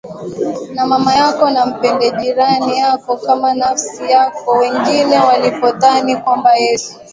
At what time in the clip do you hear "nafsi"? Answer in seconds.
3.53-4.03